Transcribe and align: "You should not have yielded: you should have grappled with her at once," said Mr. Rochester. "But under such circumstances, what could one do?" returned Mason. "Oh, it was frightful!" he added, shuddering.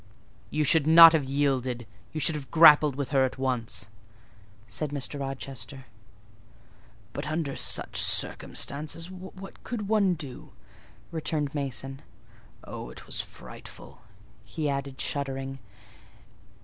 "You 0.49 0.63
should 0.63 0.87
not 0.87 1.13
have 1.13 1.25
yielded: 1.25 1.85
you 2.11 2.19
should 2.19 2.33
have 2.33 2.49
grappled 2.49 2.95
with 2.95 3.09
her 3.09 3.23
at 3.23 3.37
once," 3.37 3.87
said 4.67 4.89
Mr. 4.89 5.19
Rochester. 5.19 5.85
"But 7.13 7.27
under 7.27 7.55
such 7.55 8.01
circumstances, 8.01 9.11
what 9.11 9.63
could 9.63 9.87
one 9.89 10.15
do?" 10.15 10.53
returned 11.11 11.53
Mason. 11.53 12.01
"Oh, 12.63 12.89
it 12.89 13.05
was 13.05 13.21
frightful!" 13.21 14.01
he 14.43 14.67
added, 14.67 14.99
shuddering. 14.99 15.59